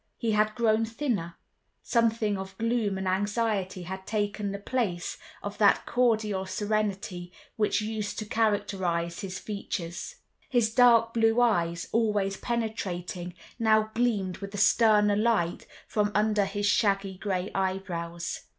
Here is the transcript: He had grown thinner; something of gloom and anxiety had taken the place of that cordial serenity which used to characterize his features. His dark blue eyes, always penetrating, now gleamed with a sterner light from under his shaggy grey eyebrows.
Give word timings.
He 0.17 0.31
had 0.31 0.55
grown 0.55 0.83
thinner; 0.83 1.35
something 1.83 2.35
of 2.35 2.57
gloom 2.57 2.97
and 2.97 3.07
anxiety 3.07 3.83
had 3.83 4.07
taken 4.07 4.51
the 4.51 4.57
place 4.57 5.19
of 5.43 5.59
that 5.59 5.85
cordial 5.85 6.47
serenity 6.47 7.31
which 7.55 7.81
used 7.83 8.17
to 8.17 8.25
characterize 8.25 9.19
his 9.21 9.37
features. 9.37 10.15
His 10.49 10.73
dark 10.73 11.13
blue 11.13 11.39
eyes, 11.39 11.87
always 11.91 12.35
penetrating, 12.35 13.35
now 13.59 13.91
gleamed 13.93 14.37
with 14.37 14.55
a 14.55 14.57
sterner 14.57 15.15
light 15.15 15.67
from 15.85 16.11
under 16.15 16.45
his 16.45 16.65
shaggy 16.65 17.15
grey 17.19 17.51
eyebrows. 17.53 18.45